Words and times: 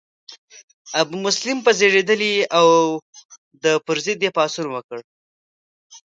ابومسلم 1.01 1.57
په 1.65 1.71
زیږیدلی 1.79 2.33
او 2.57 2.67
د 3.63 3.65
پر 3.85 3.97
ضد 4.05 4.19
یې 4.25 4.31
پاڅون 4.37 4.67
وکړ. 4.71 4.99